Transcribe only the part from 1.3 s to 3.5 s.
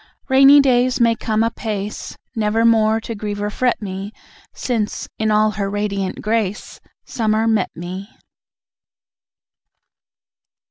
apace, Nevermore to grieve